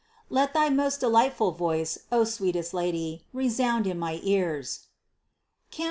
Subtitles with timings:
[0.31, 4.87] Let thy most delightful voice, O sweet est Lady, resound in my ears
[5.69, 5.79] (Cant.